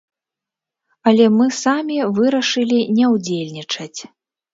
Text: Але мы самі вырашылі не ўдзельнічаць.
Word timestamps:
Але 1.09 1.27
мы 1.37 1.45
самі 1.63 1.97
вырашылі 2.19 2.79
не 3.01 3.05
ўдзельнічаць. 3.17 3.99